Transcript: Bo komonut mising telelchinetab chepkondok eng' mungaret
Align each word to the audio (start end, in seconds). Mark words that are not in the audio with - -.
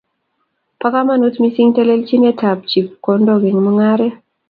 Bo 0.83 0.87
komonut 0.95 1.35
mising 1.43 1.69
telelchinetab 1.77 2.59
chepkondok 2.71 3.41
eng' 3.49 3.63
mungaret 3.65 4.15